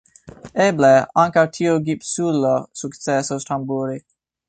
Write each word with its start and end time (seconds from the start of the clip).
Eble, 0.63 0.89
ankaŭ 1.25 1.45
tiu 1.59 1.77
gipsulo 1.91 2.57
sukcesos 2.85 3.51
tamburi. 3.53 4.05